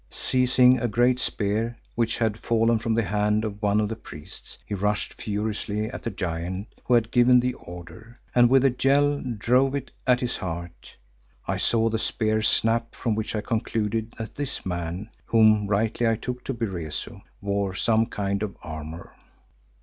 [0.09, 4.57] Seizing a great spear which had fallen from the hand of one of the priests,
[4.65, 9.21] he rushed furiously at the giant who had given the order, and with a yell
[9.37, 10.97] drove it at his heart.
[11.47, 16.15] I saw the spear snap, from which I concluded that this man, whom rightly I
[16.15, 19.13] took to be Rezu, wore some kind of armour.